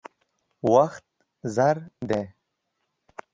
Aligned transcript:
وخت 0.71 1.05
زر 1.55 1.77
دی. 2.09 2.23